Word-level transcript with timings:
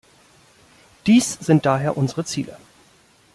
Dies 1.05 1.33
sind 1.33 1.63
daher 1.67 1.95
unsere 1.95 2.25
Ziele. 2.25 2.57